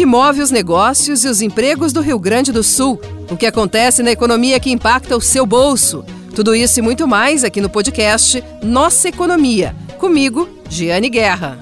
que 0.00 0.06
move 0.06 0.40
os 0.40 0.50
negócios 0.50 1.26
e 1.26 1.28
os 1.28 1.42
empregos 1.42 1.92
do 1.92 2.00
Rio 2.00 2.18
Grande 2.18 2.50
do 2.52 2.62
Sul, 2.62 2.98
o 3.30 3.36
que 3.36 3.44
acontece 3.44 4.02
na 4.02 4.10
economia 4.10 4.58
que 4.58 4.70
impacta 4.70 5.14
o 5.14 5.20
seu 5.20 5.44
bolso. 5.44 6.02
Tudo 6.34 6.54
isso 6.54 6.78
e 6.78 6.82
muito 6.82 7.06
mais 7.06 7.44
aqui 7.44 7.60
no 7.60 7.68
podcast 7.68 8.42
Nossa 8.62 9.10
Economia. 9.10 9.76
Comigo, 9.98 10.48
Giane 10.70 11.10
Guerra. 11.10 11.58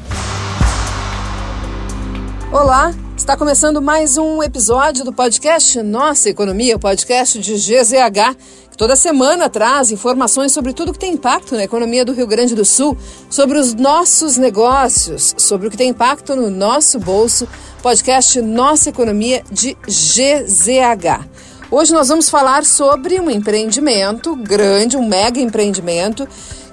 Olá, 2.53 2.94
está 3.16 3.37
começando 3.37 3.82
mais 3.82 4.16
um 4.16 4.40
episódio 4.40 5.04
do 5.04 5.12
podcast 5.12 5.82
Nossa 5.82 6.30
Economia, 6.30 6.76
o 6.76 6.78
podcast 6.78 7.40
de 7.40 7.54
GZH, 7.54 8.36
toda 8.79 8.95
semana 8.95 9.51
traz 9.51 9.90
informações 9.90 10.53
sobre 10.53 10.72
tudo 10.72 10.92
que 10.92 10.99
tem 10.99 11.15
impacto 11.15 11.56
na 11.56 11.65
economia 11.65 12.04
do 12.04 12.13
Rio 12.13 12.29
Grande 12.29 12.54
do 12.54 12.65
Sul, 12.65 12.97
sobre 13.29 13.58
os 13.58 13.74
nossos 13.74 14.37
negócios, 14.37 15.35
sobre 15.37 15.67
o 15.67 15.71
que 15.71 15.76
tem 15.76 15.90
impacto 15.90 16.37
no 16.37 16.48
nosso 16.48 17.01
bolso. 17.01 17.47
Podcast 17.83 18.41
Nossa 18.41 18.88
Economia 18.88 19.43
de 19.51 19.77
GZH. 19.87 21.27
Hoje 21.71 21.93
nós 21.93 22.09
vamos 22.09 22.30
falar 22.30 22.65
sobre 22.65 23.21
um 23.21 23.29
empreendimento 23.29 24.35
grande, 24.37 24.97
um 24.97 25.07
mega 25.07 25.41
empreendimento 25.41 26.27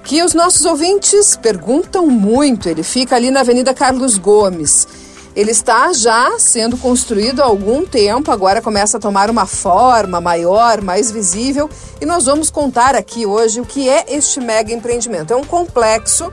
que 0.04 0.22
os 0.22 0.32
nossos 0.32 0.64
ouvintes 0.64 1.36
perguntam 1.36 2.06
muito. 2.06 2.68
Ele 2.68 2.84
fica 2.84 3.16
ali 3.16 3.32
na 3.32 3.40
Avenida 3.40 3.74
Carlos 3.74 4.16
Gomes. 4.16 4.86
Ele 5.36 5.50
está 5.50 5.92
já 5.92 6.38
sendo 6.38 6.78
construído 6.78 7.42
há 7.42 7.44
algum 7.44 7.84
tempo, 7.84 8.32
agora 8.32 8.62
começa 8.62 8.96
a 8.96 9.00
tomar 9.00 9.28
uma 9.28 9.44
forma 9.44 10.18
maior, 10.18 10.80
mais 10.80 11.10
visível, 11.10 11.68
e 12.00 12.06
nós 12.06 12.24
vamos 12.24 12.48
contar 12.48 12.96
aqui 12.96 13.26
hoje 13.26 13.60
o 13.60 13.66
que 13.66 13.86
é 13.86 14.06
este 14.08 14.40
mega 14.40 14.72
empreendimento. 14.72 15.34
É 15.34 15.36
um 15.36 15.44
complexo 15.44 16.32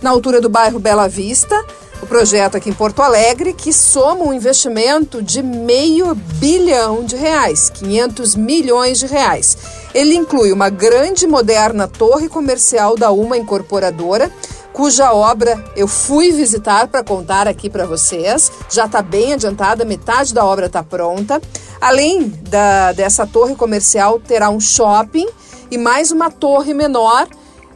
na 0.00 0.10
altura 0.10 0.40
do 0.40 0.48
bairro 0.48 0.78
Bela 0.78 1.08
Vista, 1.08 1.64
o 2.00 2.06
projeto 2.06 2.56
aqui 2.56 2.70
em 2.70 2.74
Porto 2.74 3.02
Alegre, 3.02 3.54
que 3.54 3.72
soma 3.72 4.24
um 4.24 4.32
investimento 4.32 5.20
de 5.20 5.42
meio 5.42 6.14
bilhão 6.14 7.02
de 7.02 7.16
reais, 7.16 7.70
500 7.70 8.36
milhões 8.36 9.00
de 9.00 9.06
reais. 9.06 9.58
Ele 9.92 10.14
inclui 10.14 10.52
uma 10.52 10.68
grande 10.68 11.26
moderna 11.26 11.88
torre 11.88 12.28
comercial 12.28 12.94
da 12.94 13.10
Uma 13.10 13.36
Incorporadora, 13.36 14.30
cuja 14.74 15.14
obra 15.14 15.64
eu 15.74 15.88
fui 15.88 16.32
visitar 16.32 16.88
para 16.88 17.02
contar 17.02 17.48
aqui 17.48 17.70
para 17.70 17.86
vocês. 17.86 18.52
Já 18.68 18.84
está 18.84 19.00
bem 19.00 19.32
adiantada, 19.32 19.86
metade 19.86 20.34
da 20.34 20.44
obra 20.44 20.66
está 20.66 20.82
pronta. 20.82 21.40
Além 21.80 22.28
da, 22.28 22.92
dessa 22.92 23.26
torre 23.26 23.54
comercial, 23.54 24.20
terá 24.20 24.50
um 24.50 24.60
shopping 24.60 25.26
e 25.70 25.78
mais 25.78 26.10
uma 26.10 26.30
torre 26.30 26.74
menor. 26.74 27.26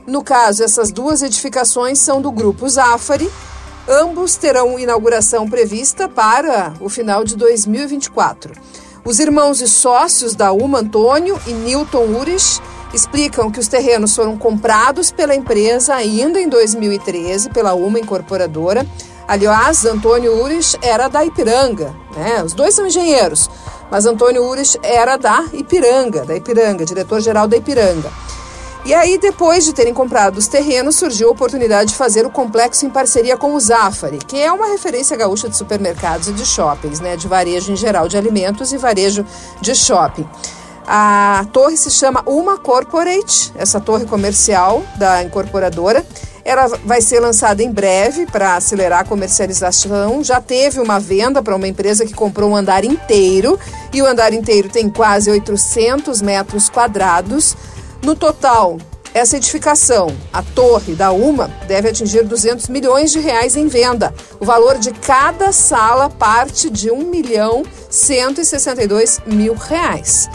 No 0.07 0.23
caso, 0.23 0.63
essas 0.63 0.93
duas 0.93 1.23
edificações 1.23 1.99
são 1.99 2.21
do 2.21 2.31
Grupo 2.31 2.69
Zafari 2.69 3.31
Ambos 3.91 4.37
terão 4.37 4.79
inauguração 4.79 5.49
prevista 5.49 6.11
para 6.11 6.75
o 6.79 6.91
final 6.91 7.25
de 7.25 7.35
2024. 7.35 8.53
Os 9.03 9.19
irmãos 9.19 9.63
e 9.63 9.67
sócios 9.67 10.35
da 10.35 10.53
UMA, 10.53 10.81
Antônio 10.81 11.41
e 11.47 11.55
Newton 11.55 12.05
Urich, 12.19 12.61
explicam 12.93 13.51
que 13.51 13.61
os 13.61 13.69
terrenos 13.69 14.15
foram 14.15 14.37
comprados 14.37 15.11
pela 15.11 15.35
empresa 15.35 15.95
ainda 15.95 16.41
em 16.41 16.49
2013 16.49 17.51
pela 17.51 17.75
UMA 17.75 18.01
Incorporadora. 18.01 18.87
Aliás, 19.27 19.85
Antônio 19.85 20.43
Urich 20.43 20.79
era 20.81 21.09
da 21.09 21.25
Ipiranga, 21.25 21.95
né? 22.17 22.43
Os 22.43 22.55
dois 22.55 22.75
são 22.75 22.87
engenheiros, 22.87 23.51
mas 23.91 24.07
Antônio 24.07 24.43
Urich 24.43 24.79
era 24.83 25.17
da 25.17 25.45
Ipiranga, 25.53 26.25
da 26.25 26.35
Ipiranga, 26.35 26.85
diretor-geral 26.85 27.47
da 27.47 27.57
Ipiranga. 27.57 28.11
E 28.87 28.95
aí, 28.95 29.19
depois 29.19 29.67
de 29.67 29.75
terem 29.75 29.93
comprado 29.93 30.39
os 30.39 30.47
terrenos, 30.47 30.97
surgiu 30.97 31.29
a 31.29 31.33
oportunidade 31.33 31.91
de 31.91 31.97
fazer 31.97 32.25
o 32.25 32.31
complexo 32.31 32.87
em 32.87 32.91
parceria 32.91 33.37
com 33.37 33.53
o 33.53 33.61
Zafari, 33.61 34.19
que 34.19 34.41
é 34.41 34.51
uma 34.51 34.69
referência 34.69 35.15
gaúcha 35.15 35.47
de 35.47 35.57
supermercados 35.59 36.29
e 36.29 36.33
de 36.33 36.47
shoppings, 36.47 36.99
né? 36.99 37.15
De 37.15 37.29
varejo 37.29 37.71
em 37.71 37.77
geral 37.77 38.09
de 38.09 38.17
alimentos 38.17 38.73
e 38.73 38.79
varejo 38.79 39.27
de 39.61 39.75
shopping. 39.75 40.27
A 40.91 41.45
torre 41.53 41.77
se 41.77 41.91
chama 41.91 42.23
Uma 42.25 42.57
Corporate, 42.57 43.53
essa 43.59 43.79
torre 43.79 44.07
comercial 44.07 44.83
da 44.97 45.23
incorporadora. 45.23 46.03
Ela 46.43 46.67
vai 46.83 47.03
ser 47.03 47.21
lançada 47.21 47.63
em 47.63 47.71
breve 47.71 48.25
para 48.25 48.57
acelerar 48.57 49.01
a 49.01 49.05
comercialização. 49.05 50.25
Já 50.25 50.41
teve 50.41 50.81
uma 50.81 50.99
venda 50.99 51.43
para 51.43 51.55
uma 51.55 51.69
empresa 51.69 52.07
que 52.07 52.15
comprou 52.15 52.53
um 52.53 52.57
andar 52.57 52.87
inteiro 52.87 53.61
e 53.93 54.01
o 54.01 54.07
andar 54.07 54.33
inteiro 54.33 54.71
tem 54.71 54.89
quase 54.89 55.31
800 55.31 56.23
metros 56.23 56.71
quadrados. 56.71 57.55
No 58.03 58.17
total, 58.17 58.79
essa 59.13 59.37
edificação, 59.37 60.17
a 60.33 60.43
torre 60.43 60.95
da 60.95 61.13
UMA, 61.13 61.51
deve 61.67 61.91
atingir 61.91 62.25
200 62.25 62.67
milhões 62.69 63.13
de 63.13 63.19
reais 63.19 63.57
em 63.57 63.69
venda. 63.69 64.15
O 64.41 64.45
valor 64.47 64.79
de 64.79 64.91
cada 64.93 65.53
sala 65.53 66.09
parte 66.09 66.71
de 66.71 66.91
1 66.91 67.11
milhão 67.11 67.63
162 67.91 69.21
mil 69.27 69.53
reais. 69.53 70.31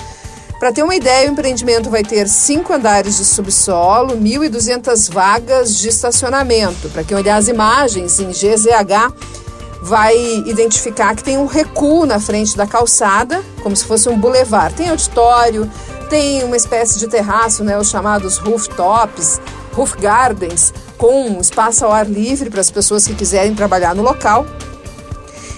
Para 0.63 0.71
ter 0.71 0.81
uma 0.81 0.95
ideia, 0.95 1.27
o 1.27 1.33
empreendimento 1.33 1.89
vai 1.89 2.03
ter 2.03 2.25
cinco 2.25 2.71
andares 2.71 3.17
de 3.17 3.25
subsolo, 3.25 4.15
1.200 4.15 5.11
vagas 5.11 5.77
de 5.77 5.89
estacionamento. 5.89 6.87
Para 6.87 7.03
quem 7.03 7.17
olhar 7.17 7.35
as 7.35 7.49
imagens 7.49 8.17
em 8.21 8.29
GZH, 8.29 9.13
vai 9.81 10.15
identificar 10.45 11.17
que 11.17 11.21
tem 11.21 11.37
um 11.37 11.47
recuo 11.47 12.05
na 12.05 12.17
frente 12.17 12.55
da 12.55 12.65
calçada, 12.65 13.43
como 13.61 13.75
se 13.75 13.83
fosse 13.83 14.07
um 14.07 14.17
bulevar. 14.17 14.71
Tem 14.71 14.89
auditório, 14.89 15.69
tem 16.09 16.45
uma 16.45 16.55
espécie 16.55 16.97
de 16.97 17.09
terraço, 17.09 17.61
né, 17.61 17.77
os 17.77 17.89
chamados 17.89 18.37
rooftops, 18.37 19.41
roof 19.73 19.97
gardens, 19.97 20.73
com 20.97 21.41
espaço 21.41 21.83
ao 21.83 21.91
ar 21.91 22.09
livre 22.09 22.49
para 22.49 22.61
as 22.61 22.71
pessoas 22.71 23.05
que 23.05 23.13
quiserem 23.13 23.53
trabalhar 23.53 23.93
no 23.93 24.01
local. 24.01 24.45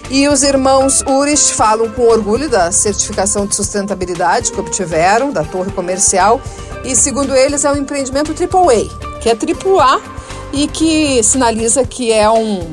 E 0.09 0.27
os 0.27 0.43
irmãos 0.43 1.01
Urich 1.01 1.51
falam 1.53 1.89
com 1.89 2.03
orgulho 2.03 2.47
da 2.47 2.71
certificação 2.71 3.47
de 3.47 3.55
sustentabilidade 3.55 4.51
que 4.51 4.59
obtiveram 4.59 5.31
da 5.31 5.43
torre 5.43 5.71
comercial 5.71 6.39
e, 6.83 6.95
segundo 6.95 7.33
eles, 7.35 7.65
é 7.65 7.71
um 7.71 7.77
empreendimento 7.77 8.31
AAA, 8.31 9.19
que 9.19 9.29
é 9.29 9.33
AAA 9.33 10.01
e 10.53 10.67
que 10.67 11.23
sinaliza 11.23 11.83
que 11.83 12.11
é 12.11 12.29
um, 12.29 12.71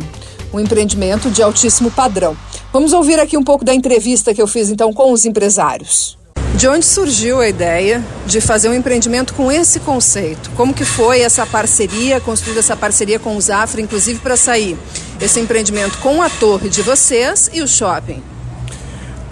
um 0.52 0.60
empreendimento 0.60 1.30
de 1.30 1.42
altíssimo 1.42 1.90
padrão. 1.90 2.36
Vamos 2.70 2.92
ouvir 2.92 3.18
aqui 3.18 3.36
um 3.36 3.44
pouco 3.44 3.64
da 3.64 3.74
entrevista 3.74 4.34
que 4.34 4.42
eu 4.42 4.46
fiz 4.46 4.68
então 4.68 4.92
com 4.92 5.10
os 5.10 5.24
empresários. 5.24 6.18
De 6.54 6.68
onde 6.68 6.84
surgiu 6.84 7.40
a 7.40 7.48
ideia 7.48 8.04
de 8.26 8.38
fazer 8.38 8.68
um 8.68 8.74
empreendimento 8.74 9.32
com 9.32 9.50
esse 9.50 9.80
conceito? 9.80 10.50
Como 10.50 10.74
que 10.74 10.84
foi 10.84 11.22
essa 11.22 11.46
parceria, 11.46 12.20
construída 12.20 12.60
essa 12.60 12.76
parceria 12.76 13.18
com 13.18 13.34
o 13.34 13.40
Zafra, 13.40 13.80
inclusive 13.80 14.20
para 14.20 14.36
sair 14.36 14.76
esse 15.22 15.40
empreendimento 15.40 15.98
com 15.98 16.20
a 16.20 16.28
torre 16.28 16.68
de 16.68 16.82
vocês 16.82 17.50
e 17.52 17.62
o 17.62 17.68
shopping? 17.68 18.22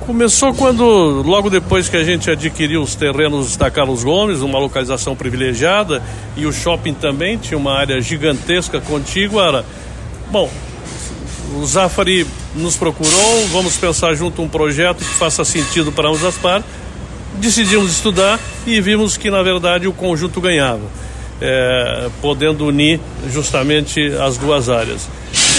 Começou 0.00 0.54
quando, 0.54 0.84
logo 1.22 1.50
depois 1.50 1.88
que 1.88 1.96
a 1.96 2.04
gente 2.04 2.30
adquiriu 2.30 2.82
os 2.82 2.94
terrenos 2.94 3.56
da 3.56 3.70
Carlos 3.70 4.02
Gomes, 4.02 4.40
uma 4.40 4.58
localização 4.58 5.14
privilegiada, 5.14 6.02
e 6.36 6.46
o 6.46 6.52
shopping 6.52 6.94
também 6.94 7.36
tinha 7.36 7.58
uma 7.58 7.74
área 7.74 8.00
gigantesca 8.00 8.80
contígua. 8.80 9.64
Bom, 10.30 10.50
o 11.60 11.66
Zafari 11.66 12.26
nos 12.54 12.76
procurou, 12.76 13.46
vamos 13.48 13.76
pensar 13.76 14.14
junto 14.14 14.40
um 14.42 14.48
projeto 14.48 14.98
que 14.98 15.14
faça 15.14 15.44
sentido 15.44 15.92
para 15.92 16.08
ambas 16.08 16.24
as 16.24 16.36
partes 16.36 16.80
decidimos 17.40 17.90
estudar 17.90 18.38
e 18.66 18.80
vimos 18.80 19.16
que, 19.16 19.30
na 19.30 19.42
verdade, 19.42 19.86
o 19.86 19.92
conjunto 19.92 20.40
ganhava, 20.40 20.82
é, 21.40 22.08
podendo 22.20 22.66
unir 22.66 23.00
justamente 23.32 24.00
as 24.20 24.36
duas 24.36 24.68
áreas. 24.68 25.08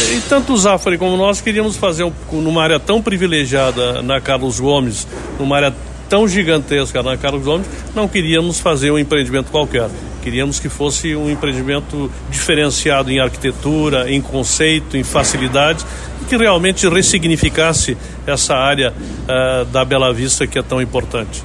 E 0.09 0.22
tanto 0.28 0.53
o 0.53 0.57
Zafari 0.57 0.97
como 0.97 1.16
nós 1.16 1.41
queríamos 1.41 1.78
fazer 1.78 2.03
um, 2.03 2.12
numa 2.31 2.63
área 2.63 2.79
tão 2.79 3.01
privilegiada 3.01 4.01
na 4.01 4.19
Carlos 4.19 4.59
Gomes, 4.59 5.07
numa 5.39 5.56
área 5.56 5.73
tão 6.09 6.28
gigantesca 6.28 7.01
na 7.01 7.16
Carlos 7.16 7.44
Gomes, 7.44 7.67
não 7.95 8.07
queríamos 8.07 8.59
fazer 8.59 8.91
um 8.91 9.00
empreendimento 9.00 9.50
qualquer. 9.50 9.90
Queríamos 10.22 10.59
que 10.59 10.67
fosse 10.67 11.16
um 11.16 11.29
empreendimento 11.29 12.11
diferenciado 12.29 13.09
em 13.09 13.19
arquitetura, 13.19 14.11
em 14.11 14.22
conceito, 14.22 14.97
em 14.97 15.03
facilidades, 15.03 15.85
e 16.22 16.25
que 16.25 16.35
realmente 16.35 16.88
ressignificasse 16.90 17.97
essa 18.28 18.55
área 18.55 18.93
uh, 18.93 19.66
da 19.66 19.85
Bela 19.85 20.14
Vista 20.14 20.46
que 20.46 20.59
é 20.59 20.61
tão 20.61 20.81
importante. 20.81 21.43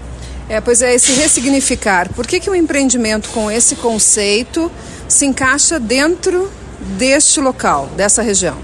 É, 0.49 0.61
pois 0.61 0.83
é, 0.83 0.95
esse 0.95 1.13
ressignificar. 1.13 2.09
Por 2.13 2.27
que, 2.27 2.39
que 2.39 2.51
um 2.51 2.55
empreendimento 2.55 3.29
com 3.31 3.51
esse 3.51 3.77
conceito 3.77 4.71
se 5.09 5.27
encaixa 5.27 5.79
dentro 5.79 6.51
deste 6.81 7.41
local, 7.41 7.89
dessa 7.97 8.23
região? 8.23 8.57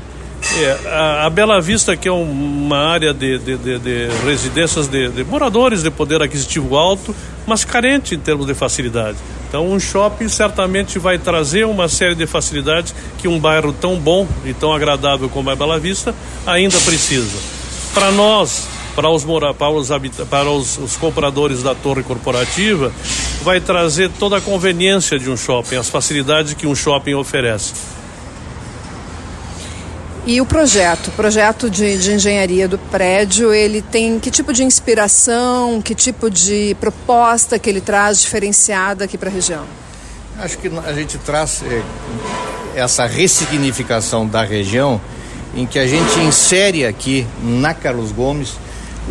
É, 0.59 0.89
a, 0.89 1.27
a, 1.27 1.31
Bela 1.31 1.61
Vista, 1.61 1.97
que 1.97 2.09
é 2.09 2.13
uma 2.13 2.77
área 2.77 3.15
de, 3.15 3.39
de, 3.39 3.57
de, 3.57 3.79
de 3.79 4.09
residências 4.25 4.89
de, 4.89 5.09
de, 5.09 5.25
moradores 5.25 5.83
de 5.83 5.91
poder 5.91 6.21
aquisitivo 6.21 6.77
alto, 6.77 7.15
mas 7.47 7.65
carente 7.65 8.15
em 8.15 8.19
termos 8.19 8.47
de 8.47 8.55
facilidade. 8.55 9.17
Então, 9.49 9.71
um 9.71 9.79
shopping 9.79 10.29
certamente 10.29 10.99
vai 10.99 11.19
trazer 11.19 11.65
uma 11.65 11.89
série 11.89 12.15
de 12.15 12.27
facilidades 12.27 12.95
que 13.19 13.29
um 13.29 13.39
bairro 13.39 13.73
tão 13.73 13.97
bom 13.97 14.27
e 14.45 14.53
tão 14.53 14.73
agradável 14.73 15.29
como 15.29 15.49
a 15.51 15.57
Bela 15.57 15.79
Vista 15.79 16.15
ainda 16.47 16.79
precisa. 16.81 17.39
Para 17.95 18.11
nós, 18.11 18.67
para 18.97 19.09
os, 19.09 19.25
para 19.25 19.71
os, 19.71 19.89
para 20.29 20.51
os, 20.51 20.79
os 20.79 20.97
compradores 20.97 21.63
da 21.63 21.75
torre 21.75 22.03
corporativa, 22.03 22.93
vai 23.43 23.61
trazer 23.61 24.11
toda 24.19 24.39
a 24.39 24.41
conveniência 24.41 25.19
de 25.19 25.31
um 25.31 25.37
shopping, 25.37 25.77
as 25.77 25.89
facilidades 25.89 26.55
que 26.55 26.67
um 26.67 26.75
shopping 26.75 27.15
oferece. 27.15 27.73
E 30.25 30.41
o 30.41 30.47
projeto, 30.47 31.09
o 31.09 31.11
projeto 31.13 31.69
de, 31.69 31.99
de, 31.99 32.13
engenharia 32.13 32.69
do 32.69 32.79
prédio, 32.79 33.53
ele 33.53 33.83
tem 33.83 34.21
que 34.21 34.31
tipo 34.31 34.53
de 34.53 34.63
inspiração, 34.63 35.83
que 35.83 35.97
tipo 35.97 36.31
de 36.31 36.77
proposta 36.79 37.59
que 37.59 37.69
ele 37.69 37.81
traz 37.81 38.21
diferenciada 38.21 39.05
aqui 39.05 39.19
para 39.19 39.29
a 39.29 39.33
região? 39.33 39.65
Acho 40.39 40.59
que 40.59 40.71
a 40.87 40.93
gente 40.93 41.19
traz 41.19 41.65
é, 41.65 41.83
essa 42.81 43.05
ressignificação 43.05 44.25
da 44.25 44.45
região 44.45 45.01
em 45.57 45.67
que 45.67 45.79
a 45.79 45.87
gente 45.89 46.19
insere 46.21 46.87
aqui 46.87 47.27
na 47.43 47.75
Carlos 47.75 48.13
Gomes 48.13 48.55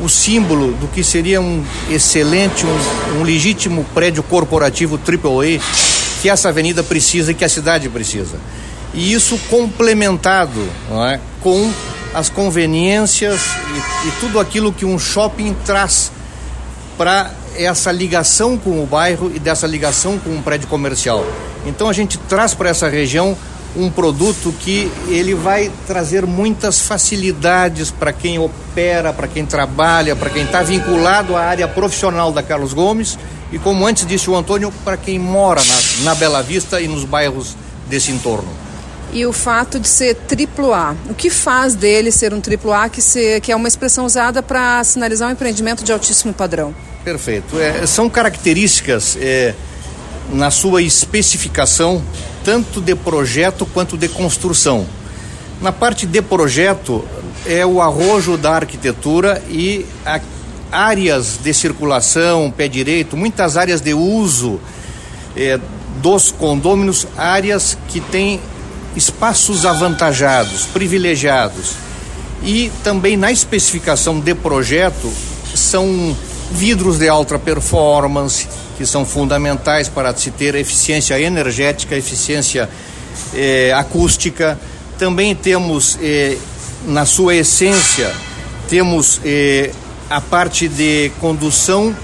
o 0.01 0.07
símbolo 0.07 0.71
do 0.73 0.87
que 0.87 1.03
seria 1.03 1.41
um 1.41 1.63
excelente, 1.89 2.65
um, 2.65 3.19
um 3.19 3.23
legítimo 3.23 3.85
prédio 3.93 4.23
corporativo 4.23 4.97
AAA 4.97 5.59
que 6.21 6.29
essa 6.29 6.49
avenida 6.49 6.81
precisa 6.81 7.31
e 7.31 7.33
que 7.33 7.43
a 7.43 7.49
cidade 7.49 7.89
precisa. 7.89 8.37
E 8.93 9.13
isso 9.13 9.37
complementado 9.49 10.67
é, 11.09 11.19
com 11.41 11.71
as 12.13 12.29
conveniências 12.29 13.39
e, 14.03 14.07
e 14.07 14.11
tudo 14.19 14.39
aquilo 14.39 14.73
que 14.73 14.85
um 14.85 14.99
shopping 14.99 15.55
traz 15.65 16.11
para 16.97 17.31
essa 17.55 17.91
ligação 17.91 18.57
com 18.57 18.81
o 18.83 18.85
bairro 18.85 19.31
e 19.33 19.39
dessa 19.39 19.65
ligação 19.65 20.17
com 20.19 20.29
um 20.29 20.41
prédio 20.41 20.67
comercial. 20.67 21.25
Então 21.65 21.87
a 21.87 21.93
gente 21.93 22.17
traz 22.17 22.53
para 22.53 22.69
essa 22.69 22.87
região 22.89 23.37
um 23.75 23.89
produto 23.89 24.53
que 24.59 24.91
ele 25.07 25.33
vai 25.33 25.71
trazer 25.87 26.25
muitas 26.25 26.81
facilidades 26.81 27.89
para 27.89 28.11
quem 28.11 28.37
opera, 28.37 29.13
para 29.13 29.27
quem 29.27 29.45
trabalha, 29.45 30.13
para 30.13 30.29
quem 30.29 30.43
está 30.43 30.61
vinculado 30.61 31.37
à 31.37 31.41
área 31.41 31.67
profissional 31.67 32.33
da 32.33 32.43
Carlos 32.43 32.73
Gomes 32.73 33.17
e 33.51 33.57
como 33.57 33.85
antes 33.85 34.05
disse 34.05 34.29
o 34.29 34.35
Antônio, 34.35 34.73
para 34.83 34.97
quem 34.97 35.17
mora 35.17 35.61
na, 35.63 36.03
na 36.03 36.15
Bela 36.15 36.41
Vista 36.41 36.81
e 36.81 36.87
nos 36.87 37.05
bairros 37.05 37.55
desse 37.89 38.11
entorno 38.11 38.49
e 39.13 39.25
o 39.25 39.33
fato 39.33 39.79
de 39.79 39.87
ser 39.87 40.15
triplo 40.15 40.73
A. 40.73 40.95
O 41.09 41.13
que 41.13 41.29
faz 41.29 41.75
dele 41.75 42.11
ser 42.11 42.33
um 42.33 42.41
triplo 42.41 42.73
A 42.73 42.89
que, 42.89 43.01
se, 43.01 43.39
que 43.41 43.51
é 43.51 43.55
uma 43.55 43.67
expressão 43.67 44.05
usada 44.05 44.41
para 44.41 44.83
sinalizar 44.83 45.29
um 45.29 45.31
empreendimento 45.31 45.83
de 45.83 45.91
altíssimo 45.91 46.33
padrão? 46.33 46.73
Perfeito. 47.03 47.59
É, 47.59 47.85
são 47.85 48.09
características 48.09 49.17
é, 49.19 49.53
na 50.31 50.51
sua 50.51 50.81
especificação, 50.81 52.01
tanto 52.43 52.79
de 52.79 52.95
projeto 52.95 53.65
quanto 53.65 53.97
de 53.97 54.07
construção. 54.07 54.85
Na 55.59 55.71
parte 55.71 56.05
de 56.05 56.21
projeto, 56.21 57.05
é 57.45 57.65
o 57.65 57.81
arrojo 57.81 58.37
da 58.37 58.51
arquitetura 58.55 59.41
e 59.49 59.85
áreas 60.71 61.37
de 61.43 61.53
circulação, 61.53 62.51
pé 62.55 62.67
direito, 62.67 63.17
muitas 63.17 63.57
áreas 63.57 63.81
de 63.81 63.93
uso 63.93 64.59
é, 65.35 65.59
dos 66.01 66.31
condôminos, 66.31 67.07
áreas 67.17 67.77
que 67.89 67.99
têm 67.99 68.39
espaços 68.95 69.65
avantajados, 69.65 70.65
privilegiados. 70.65 71.75
E 72.43 72.71
também 72.83 73.15
na 73.15 73.31
especificação 73.31 74.19
de 74.19 74.33
projeto 74.33 75.11
são 75.55 76.15
vidros 76.51 76.97
de 76.97 77.07
alta 77.07 77.37
performance, 77.37 78.47
que 78.77 78.85
são 78.85 79.05
fundamentais 79.05 79.87
para 79.87 80.15
se 80.15 80.31
ter 80.31 80.55
eficiência 80.55 81.19
energética, 81.21 81.95
eficiência 81.95 82.69
eh, 83.33 83.71
acústica. 83.75 84.59
Também 84.97 85.35
temos, 85.35 85.97
eh, 86.01 86.37
na 86.87 87.05
sua 87.05 87.35
essência, 87.35 88.11
temos 88.67 89.21
eh, 89.23 89.71
a 90.09 90.19
parte 90.19 90.67
de 90.67 91.11
condução 91.19 91.95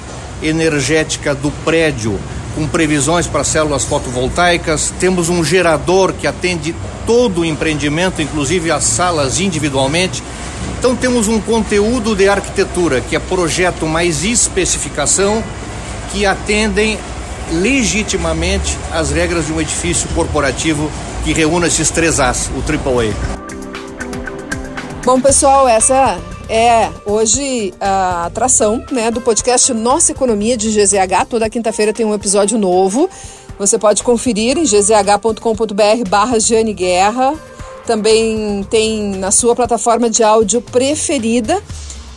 energética 0.42 1.34
do 1.34 1.52
prédio, 1.66 2.20
com 2.58 2.68
previsões 2.68 3.28
para 3.28 3.44
células 3.44 3.86
fotovoltaicas. 3.86 4.92
Temos 5.00 5.30
um 5.30 5.44
gerador 5.44 6.12
que 6.12 6.26
atende 6.26 6.76
todo 7.06 7.42
o 7.42 7.46
empreendimento, 7.46 8.20
inclusive 8.20 8.72
as 8.72 8.84
salas 8.84 9.40
individualmente. 9.40 10.24
Então 10.80 10.96
temos 10.96 11.28
um 11.28 11.40
conteúdo 11.40 12.16
de 12.16 12.28
arquitetura, 12.28 13.00
que 13.00 13.16
é 13.16 13.20
projeto 13.20 13.86
mais 13.86 14.24
especificação, 14.24 15.44
que 16.12 16.26
atendem 16.26 16.98
legitimamente 17.52 18.76
as 18.92 19.12
regras 19.12 19.46
de 19.46 19.54
um 19.54 19.62
edifício 19.62 20.10
corporativo 20.16 20.92
que 21.24 21.34
reúne 21.34 21.68
esses 21.68 21.92
três 21.92 22.20
As, 22.20 22.50
o 22.50 22.60
AAA. 22.60 23.14
Bom, 25.06 25.22
pessoal, 25.22 25.68
essa 25.68 26.20
é 26.50 26.90
hoje 27.06 27.74
a 27.80 28.26
atração 28.26 28.84
né, 28.92 29.12
do 29.12 29.22
podcast 29.22 29.74
Nossa 29.74 30.12
Economia 30.12 30.56
de 30.56 30.70
GZH. 30.70 31.26
Toda 31.30 31.50
quinta-feira 31.50 31.94
tem 31.94 32.06
um 32.06 32.14
episódio 32.14 32.58
novo. 32.58 33.10
Você 33.60 33.78
pode 33.78 34.04
conferir 34.04 34.58
em 34.58 34.64
gzh.com.br 34.64 36.10
barra 36.10 36.40
Jane 36.40 36.74
Guerra. 36.74 37.34
Também 37.86 38.66
tem 38.70 39.16
na 39.16 39.32
sua 39.32 39.56
plataforma 39.56 40.10
de 40.10 40.24
áudio 40.24 40.62
preferida 40.62 41.62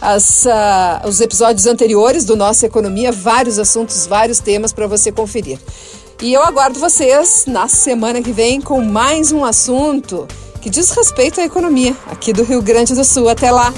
as, 0.00 0.44
uh, 0.44 1.08
os 1.08 1.20
episódios 1.20 1.66
anteriores 1.66 2.24
do 2.24 2.36
Nossa 2.36 2.66
Economia, 2.66 3.12
vários 3.12 3.58
assuntos, 3.58 4.06
vários 4.06 4.38
temas 4.38 4.72
para 4.72 4.86
você 4.86 5.12
conferir. 5.12 5.58
E 6.22 6.32
eu 6.32 6.42
aguardo 6.42 6.78
vocês 6.78 7.44
na 7.46 7.68
semana 7.68 8.22
que 8.22 8.32
vem 8.32 8.60
com 8.60 8.82
mais 8.82 9.32
um 9.32 9.44
assunto 9.44 10.28
que 10.60 10.68
diz 10.68 10.90
respeito 10.90 11.40
à 11.40 11.44
economia 11.44 11.96
aqui 12.10 12.32
do 12.32 12.44
Rio 12.44 12.60
Grande 12.60 12.94
do 12.94 13.04
Sul. 13.04 13.28
Até 13.28 13.50
lá! 13.50 13.72